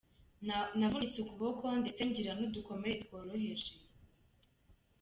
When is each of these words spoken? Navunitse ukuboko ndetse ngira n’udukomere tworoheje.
Navunitse 0.79 1.17
ukuboko 1.21 1.65
ndetse 1.81 2.01
ngira 2.09 2.31
n’udukomere 2.35 2.95
tworoheje. 3.03 3.71